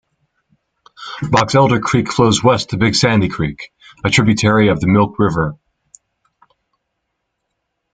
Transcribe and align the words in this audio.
Boxelder 1.21 1.79
Creek 1.79 2.11
flows 2.11 2.43
west 2.43 2.71
to 2.71 2.77
Big 2.77 2.95
Sandy 2.95 3.29
Creek, 3.29 3.71
a 4.03 4.09
tributary 4.09 4.69
of 4.69 4.79
the 4.79 4.87
Milk 4.87 5.19
River. 5.19 5.59